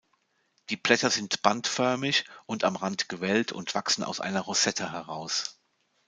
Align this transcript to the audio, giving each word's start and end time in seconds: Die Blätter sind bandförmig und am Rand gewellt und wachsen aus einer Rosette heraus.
Die 0.71 0.77
Blätter 0.77 1.11
sind 1.11 1.43
bandförmig 1.43 2.25
und 2.47 2.63
am 2.63 2.75
Rand 2.75 3.07
gewellt 3.07 3.51
und 3.51 3.75
wachsen 3.75 4.03
aus 4.03 4.19
einer 4.19 4.41
Rosette 4.41 4.91
heraus. 4.91 5.59